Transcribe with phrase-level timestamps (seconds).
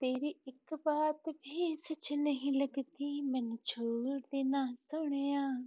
[0.00, 5.62] तेरी एक बात भी सच नहीं लगती, मैंने छोड़ देना सोनिया।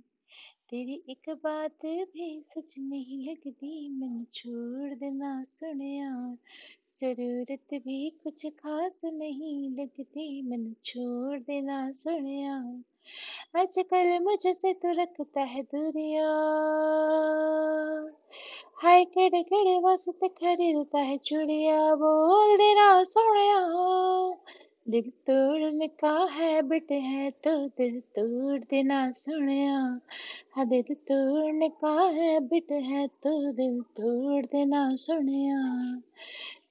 [0.70, 6.38] तेरी एक बात भी सच नहीं लगती, मैंने छोड़ देना सोनिया।
[7.02, 12.84] ज़रूरत भी कुछ खास नहीं लगती, मैंने छोड़ देना सोनिया।
[13.56, 16.28] आजकल मुझसे तो रखता है दूरिया।
[18.84, 23.91] हाय केड़े केड़े वास्ते खरीदता है चूड़िया, बोल देना सोनिया।
[24.92, 29.78] दिल तोड़ने का है बिट है तो दिल तोड़ देना सोनिया।
[30.56, 35.60] हाँ दिल तोड़ने का है बिट है तो दिल तोड़ देना सोनिया।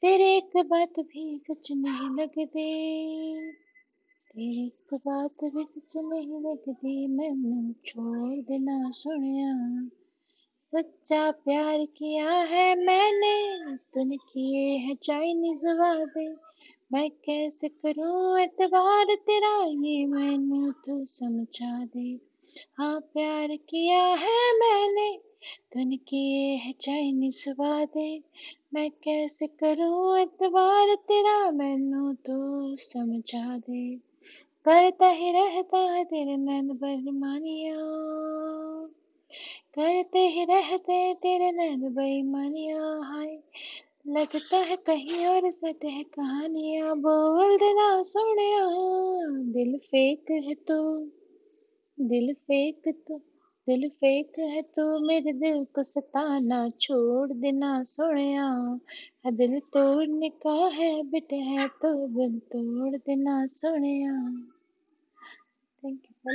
[0.01, 2.45] तेरे एक बात भी सच नहीं लगती,
[4.27, 9.55] तेरी एक बात भी सच नहीं लगती, मैनू छोड़ देना सोनिया।
[10.73, 16.29] सच्चा प्यार किया है मैंने, तूने किए हैं चाइनीज़ वादे।
[16.93, 22.19] मैं कैसे करूँ एतबार तेरा ये मैनू तू समझा दे।
[22.79, 25.19] हाँ प्यार किया है मैंने,
[25.73, 28.23] तूने किए हैं चाइनीज़ वादे
[28.75, 33.97] मैं कैसे करूँ एतबार तेरा मैनू तू समझा दे।
[34.65, 37.77] करता ही रहता है तेरे नैन बेईमानिया।
[39.75, 43.00] करते ही रहते तेरे नैन बेईमानिया।
[44.11, 48.65] लगता है कहीं और सट है कहानियाँ बोल देना सोनिया।
[49.53, 51.07] दिल फेक है तो
[52.01, 53.19] दिल फेक तो
[53.67, 60.67] दिल फेक है तो मेरे दिल को सताना छोड़ देना सोनिया। हाँ, दिल तोड़ने का
[60.69, 64.13] है बिट है तो दिल तोड़ देना सोनिया।
[65.83, 66.31] Thank you